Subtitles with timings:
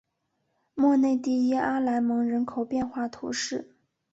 [0.73, 3.75] 莫内蒂耶阿莱蒙人口变化图示